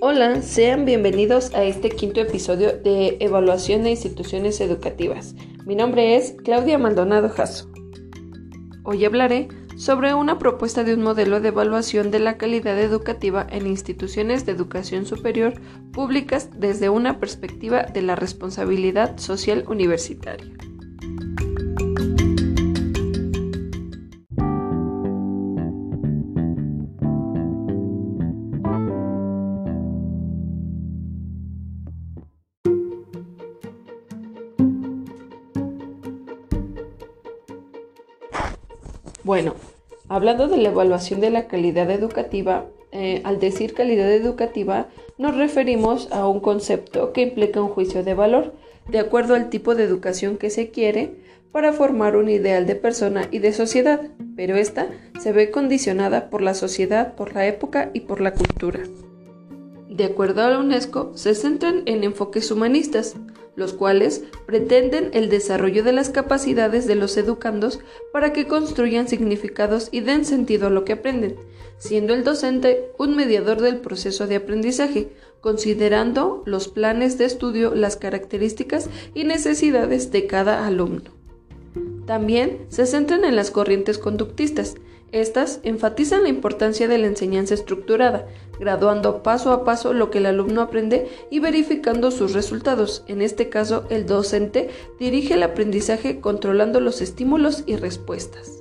[0.00, 5.34] Hola, sean bienvenidos a este quinto episodio de Evaluación de Instituciones Educativas.
[5.66, 7.68] Mi nombre es Claudia Maldonado Jasso.
[8.84, 13.66] Hoy hablaré sobre una propuesta de un modelo de evaluación de la calidad educativa en
[13.66, 15.54] instituciones de educación superior
[15.90, 20.46] públicas desde una perspectiva de la responsabilidad social universitaria.
[39.28, 39.56] Bueno,
[40.08, 46.10] hablando de la evaluación de la calidad educativa, eh, al decir calidad educativa nos referimos
[46.12, 48.54] a un concepto que implica un juicio de valor
[48.88, 51.10] de acuerdo al tipo de educación que se quiere
[51.52, 54.00] para formar un ideal de persona y de sociedad,
[54.34, 54.86] pero esta
[55.20, 58.80] se ve condicionada por la sociedad, por la época y por la cultura.
[59.90, 63.16] De acuerdo a la UNESCO, se centran en enfoques humanistas,
[63.58, 67.80] los cuales pretenden el desarrollo de las capacidades de los educandos
[68.12, 71.36] para que construyan significados y den sentido a lo que aprenden,
[71.76, 75.08] siendo el docente un mediador del proceso de aprendizaje,
[75.40, 81.10] considerando los planes de estudio, las características y necesidades de cada alumno.
[82.06, 84.76] También se centran en las corrientes conductistas,
[85.12, 88.26] estas enfatizan la importancia de la enseñanza estructurada,
[88.60, 93.04] graduando paso a paso lo que el alumno aprende y verificando sus resultados.
[93.06, 98.57] En este caso, el docente dirige el aprendizaje controlando los estímulos y respuestas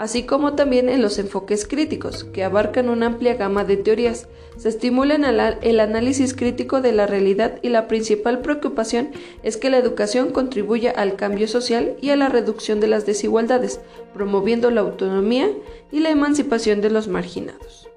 [0.00, 4.28] así como también en los enfoques críticos, que abarcan una amplia gama de teorías.
[4.56, 5.14] Se estimula
[5.60, 9.10] el análisis crítico de la realidad y la principal preocupación
[9.42, 13.82] es que la educación contribuya al cambio social y a la reducción de las desigualdades,
[14.14, 15.50] promoviendo la autonomía
[15.92, 17.90] y la emancipación de los marginados.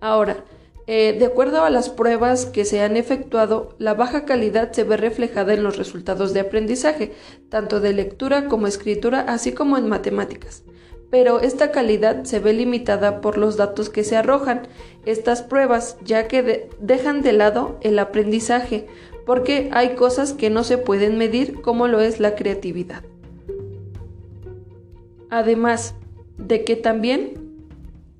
[0.00, 0.42] Ahora,
[0.86, 4.98] eh, de acuerdo a las pruebas que se han efectuado, la baja calidad se ve
[4.98, 7.12] reflejada en los resultados de aprendizaje,
[7.48, 10.62] tanto de lectura como escritura, así como en matemáticas.
[11.10, 14.68] Pero esta calidad se ve limitada por los datos que se arrojan
[15.06, 18.86] estas pruebas, ya que dejan de lado el aprendizaje,
[19.24, 23.04] porque hay cosas que no se pueden medir, como lo es la creatividad.
[25.30, 25.94] Además
[26.36, 27.43] de que también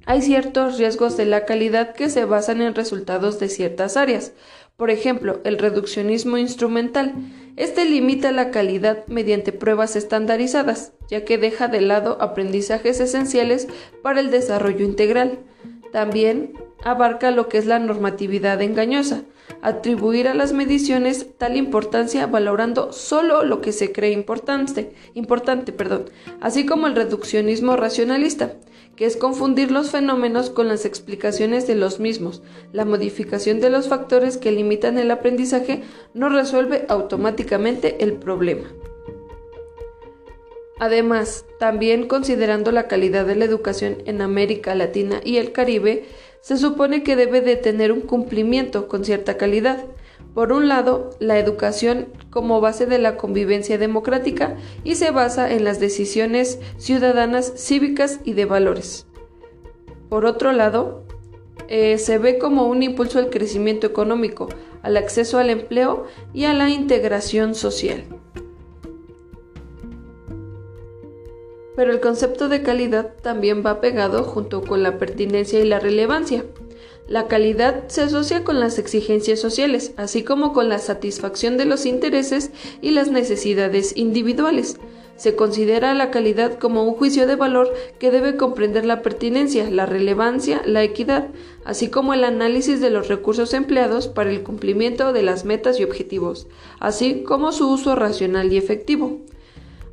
[0.07, 4.33] hay ciertos riesgos de la calidad que se basan en resultados de ciertas áreas.
[4.77, 7.15] Por ejemplo, el reduccionismo instrumental.
[7.57, 13.69] Este limita la calidad mediante pruebas estandarizadas, ya que deja de lado aprendizajes esenciales
[14.03, 15.39] para el desarrollo integral.
[15.93, 19.23] También abarca lo que es la normatividad engañosa,
[19.63, 26.07] atribuir a las mediciones tal importancia valorando solo lo que se cree importante, importante perdón,
[26.41, 28.55] así como el reduccionismo racionalista,
[28.97, 32.43] que es confundir los fenómenos con las explicaciones de los mismos.
[32.73, 35.83] La modificación de los factores que limitan el aprendizaje
[36.13, 38.69] no resuelve automáticamente el problema.
[40.79, 46.05] Además, también considerando la calidad de la educación en América Latina y el Caribe,
[46.41, 49.85] se supone que debe de tener un cumplimiento con cierta calidad.
[50.35, 55.63] Por un lado, la educación como base de la convivencia democrática y se basa en
[55.63, 59.07] las decisiones ciudadanas, cívicas y de valores.
[60.09, 61.05] Por otro lado,
[61.69, 64.49] eh, se ve como un impulso al crecimiento económico,
[64.83, 68.05] al acceso al empleo y a la integración social.
[71.77, 76.45] Pero el concepto de calidad también va pegado junto con la pertinencia y la relevancia.
[77.07, 81.85] La calidad se asocia con las exigencias sociales, así como con la satisfacción de los
[81.85, 82.51] intereses
[82.81, 84.79] y las necesidades individuales.
[85.17, 89.87] Se considera la calidad como un juicio de valor que debe comprender la pertinencia, la
[89.87, 91.29] relevancia, la equidad,
[91.65, 95.85] así como el análisis de los recursos empleados para el cumplimiento de las metas y
[95.85, 96.49] objetivos,
[96.81, 99.21] así como su uso racional y efectivo.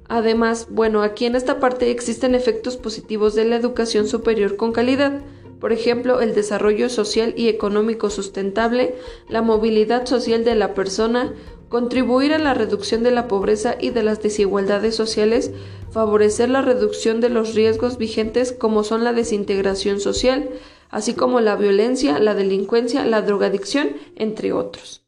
[0.07, 5.21] Además, bueno, aquí en esta parte existen efectos positivos de la educación superior con calidad,
[5.61, 8.95] por ejemplo, el desarrollo social y económico sustentable,
[9.29, 11.33] la movilidad social de la persona,
[11.69, 15.51] contribuir a la reducción de la pobreza y de las desigualdades sociales,
[15.91, 20.49] favorecer la reducción de los riesgos vigentes como son la desintegración social,
[20.89, 25.05] así como la violencia, la delincuencia, la drogadicción, entre otros.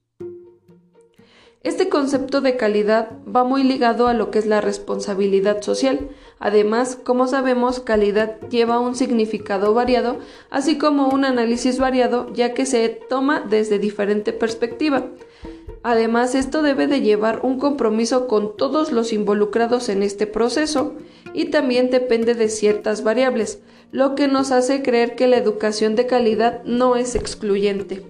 [1.64, 6.10] Este concepto de calidad va muy ligado a lo que es la responsabilidad social.
[6.44, 10.18] Además, como sabemos, calidad lleva un significado variado,
[10.50, 15.06] así como un análisis variado, ya que se toma desde diferente perspectiva.
[15.84, 20.96] Además, esto debe de llevar un compromiso con todos los involucrados en este proceso,
[21.34, 23.60] y también depende de ciertas variables,
[23.94, 28.04] lo que nos hace creer que la educación de calidad no es excluyente.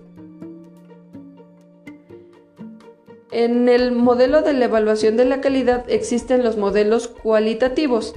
[3.33, 8.13] En el modelo de la evaluación de la calidad existen los modelos cualitativos.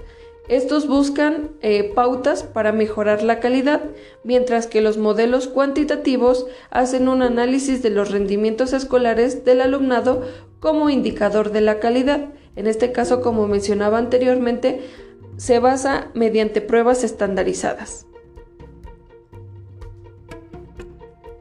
[0.47, 3.81] Estos buscan eh, pautas para mejorar la calidad,
[4.25, 10.21] mientras que los modelos cuantitativos hacen un análisis de los rendimientos escolares del alumnado
[10.61, 12.35] como indicador de la calidad.
[12.55, 14.83] En este caso, como mencionaba anteriormente,
[15.39, 18.07] se basa mediante pruebas estandarizadas.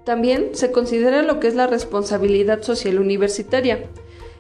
[0.06, 3.90] También se considera lo que es la responsabilidad social universitaria.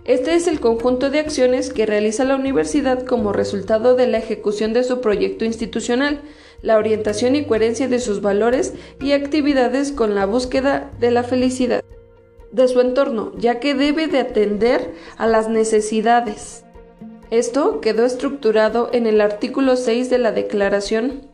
[0.05, 4.71] Este es el conjunto de acciones que realiza la universidad como resultado de la ejecución
[4.73, 6.21] de su proyecto institucional,
[6.61, 11.83] la orientación y coherencia de sus valores y actividades con la búsqueda de la felicidad
[12.51, 16.63] de su entorno, ya que debe de atender a las necesidades.
[17.31, 21.27] Esto quedó estructurado en el artículo 6 de la Declaración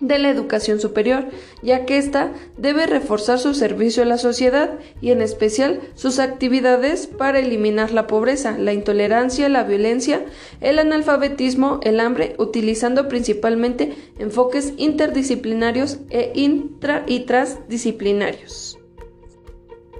[0.00, 1.26] de la educación superior,
[1.62, 7.06] ya que ésta debe reforzar su servicio a la sociedad y en especial sus actividades
[7.06, 10.24] para eliminar la pobreza, la intolerancia, la violencia,
[10.60, 18.78] el analfabetismo, el hambre, utilizando principalmente enfoques interdisciplinarios e intra y transdisciplinarios.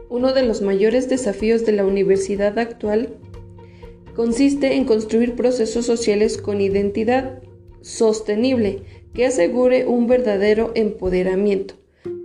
[0.09, 3.17] Uno de los mayores desafíos de la universidad actual
[4.17, 7.43] consiste en construir procesos sociales con identidad
[7.83, 8.83] sostenible
[9.15, 11.75] que asegure un verdadero empoderamiento.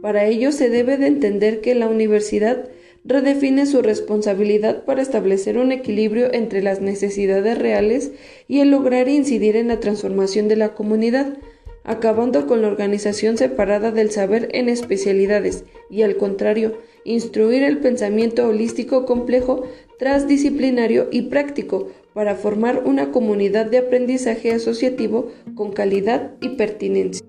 [0.02, 2.70] Para ello se debe de entender que la universidad
[3.04, 8.12] redefine su responsabilidad para establecer un equilibrio entre las necesidades reales
[8.48, 11.38] y el lograr incidir en la transformación de la comunidad,
[11.84, 18.48] acabando con la organización separada del saber en especialidades y al contrario, instruir el pensamiento
[18.48, 19.64] holístico complejo,
[20.00, 27.28] transdisciplinario y práctico para formar una comunidad de aprendizaje asociativo con calidad y pertinencia.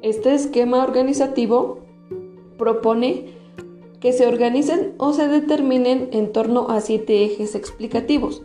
[0.00, 1.80] Este esquema organizativo
[2.56, 3.24] propone
[3.98, 8.42] que se organicen o se determinen en torno a siete ejes explicativos.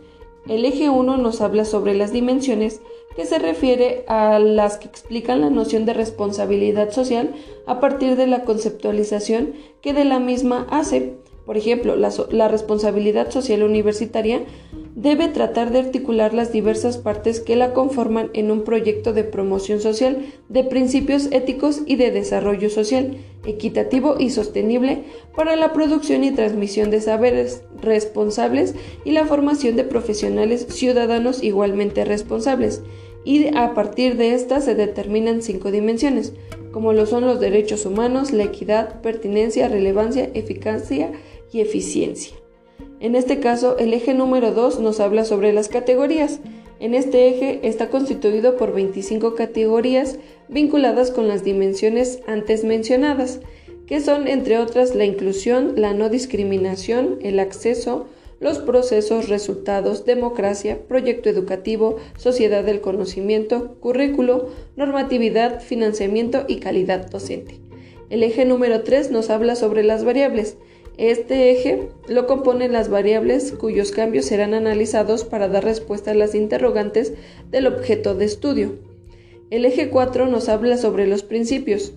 [0.48, 2.80] El eje 1 nos habla sobre las dimensiones,
[3.14, 7.34] que se refiere a las que explican la noción de responsabilidad social
[7.66, 11.14] a partir de la conceptualización que de la misma hace.
[11.48, 14.42] Por ejemplo, la, responsabilidad social universitaria
[14.94, 19.80] debe tratar de articular las diversas partes que la conforman en un proyecto de promoción
[19.80, 23.16] social de principios éticos y de desarrollo social,
[23.46, 25.04] equitativo y sostenible
[25.34, 28.74] para la producción y transmisión de saberes responsables
[29.06, 32.82] y la formación de profesionales ciudadanos igualmente responsables.
[33.24, 36.34] Y a partir de estas se determinan cinco dimensiones,
[36.72, 41.10] como lo son los derechos humanos, la equidad, pertinencia, relevancia, eficacia
[41.52, 42.36] y eficiencia.
[43.00, 46.40] En este caso, el eje número 2 nos habla sobre las categorías.
[46.80, 50.18] En este eje está constituido por 25 categorías
[50.48, 53.40] vinculadas con las dimensiones antes mencionadas,
[53.86, 58.06] que son entre otras la inclusión, la no discriminación, el acceso,
[58.40, 67.58] los procesos, resultados, democracia, proyecto educativo, sociedad del conocimiento, currículo, normatividad, financiamiento y calidad docente.
[68.10, 70.56] El eje número 3 nos habla sobre las variables.
[70.98, 76.34] Este eje lo componen las variables cuyos cambios serán analizados para dar respuesta a las
[76.34, 77.12] interrogantes
[77.52, 78.80] del objeto de estudio.
[79.50, 81.92] El eje 4 nos habla sobre los principios,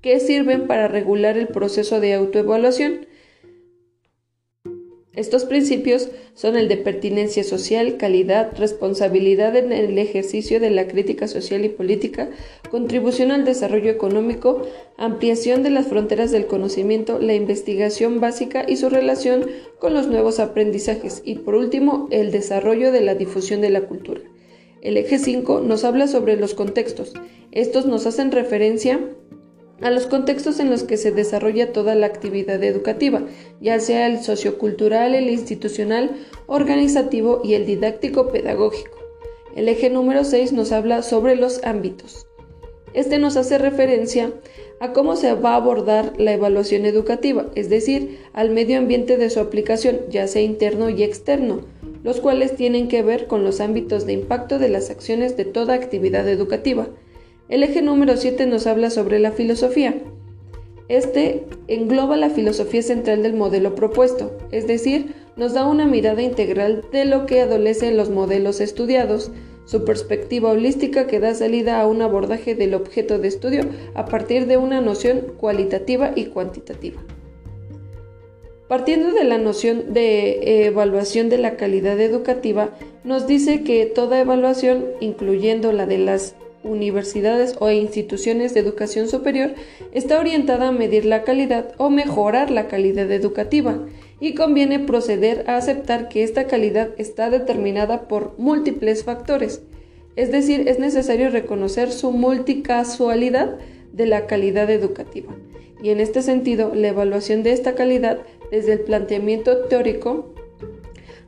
[0.00, 3.06] que sirven para regular el proceso de autoevaluación.
[5.18, 11.26] Estos principios son el de pertinencia social, calidad, responsabilidad en el ejercicio de la crítica
[11.26, 12.30] social y política,
[12.70, 14.62] contribución al desarrollo económico,
[14.96, 19.46] ampliación de las fronteras del conocimiento, la investigación básica y su relación
[19.80, 24.20] con los nuevos aprendizajes y por último el desarrollo de la difusión de la cultura.
[24.82, 27.12] El eje 5 nos habla sobre los contextos.
[27.50, 29.00] Estos nos hacen referencia
[29.80, 33.22] a los contextos en los que se desarrolla toda la actividad educativa,
[33.60, 36.10] ya sea el sociocultural, el institucional,
[36.46, 38.98] organizativo y el didáctico pedagógico.
[39.54, 42.26] El eje número 6 nos habla sobre los ámbitos.
[42.94, 44.32] Este nos hace referencia
[44.80, 49.30] a cómo se va a abordar la evaluación educativa, es decir, al medio ambiente de
[49.30, 51.62] su aplicación, ya sea interno y externo,
[52.02, 55.74] los cuales tienen que ver con los ámbitos de impacto de las acciones de toda
[55.74, 56.88] actividad educativa.
[57.48, 59.94] El eje número 7 nos habla sobre la filosofía.
[60.88, 66.84] Este engloba la filosofía central del modelo propuesto, es decir, nos da una mirada integral
[66.92, 69.30] de lo que adolece en los modelos estudiados,
[69.64, 73.62] su perspectiva holística que da salida a un abordaje del objeto de estudio
[73.94, 77.00] a partir de una noción cualitativa y cuantitativa.
[78.66, 84.84] Partiendo de la noción de evaluación de la calidad educativa, nos dice que toda evaluación,
[85.00, 89.54] incluyendo la de las universidades o instituciones de educación superior,
[89.92, 93.86] está orientada a medir la calidad o mejorar la calidad educativa
[94.20, 99.62] y conviene proceder a aceptar que esta calidad está determinada por múltiples factores,
[100.16, 103.56] es decir, es necesario reconocer su multicasualidad
[103.92, 105.32] de la calidad educativa.
[105.80, 108.18] Y en este sentido, la evaluación de esta calidad
[108.50, 110.34] desde el planteamiento teórico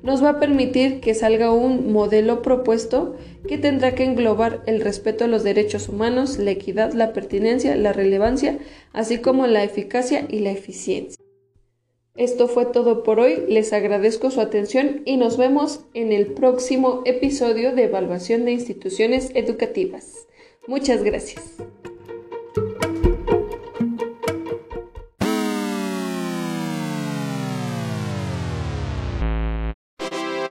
[0.02, 3.16] nos va a permitir que salga un modelo propuesto
[3.47, 7.92] que tendrá que englobar el respeto a los derechos humanos, la equidad, la pertinencia, la
[7.92, 8.59] relevancia,
[8.92, 11.23] así como la eficacia y la eficiencia.
[12.16, 17.02] Esto fue todo por hoy, les agradezco su atención y nos vemos en el próximo
[17.04, 20.26] episodio de Evaluación de Instituciones Educativas.
[20.66, 21.57] Muchas gracias.